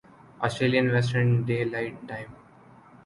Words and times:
Australian 0.45 0.87
Western 0.91 1.29
day 1.45 1.57
light 1.71 1.95
time 2.07 2.29